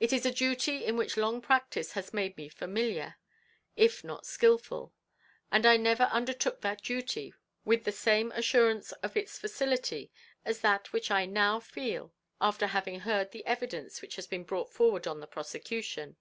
It 0.00 0.14
is 0.14 0.24
a 0.24 0.30
duty 0.32 0.82
in 0.86 0.96
which 0.96 1.18
long 1.18 1.42
practice 1.42 1.92
has 1.92 2.14
made 2.14 2.38
me 2.38 2.48
familiar, 2.48 3.16
if 3.76 4.02
not 4.02 4.24
skilful; 4.24 4.94
and 5.52 5.66
I 5.66 5.76
never 5.76 6.04
undertook 6.04 6.62
that 6.62 6.80
duty 6.82 7.34
with 7.66 7.84
the 7.84 7.92
same 7.92 8.32
assurance 8.32 8.92
of 9.02 9.14
its 9.14 9.38
facility, 9.38 10.10
as 10.42 10.60
that 10.62 10.94
which 10.94 11.10
I 11.10 11.26
now 11.26 11.60
feel, 11.60 12.14
after 12.40 12.68
having 12.68 13.00
heard 13.00 13.30
the 13.32 13.44
evidence 13.44 14.00
which 14.00 14.16
has 14.16 14.26
been 14.26 14.44
brought 14.44 14.72
forward 14.72 15.06
on 15.06 15.20
the 15.20 15.26
prosecution. 15.26 16.16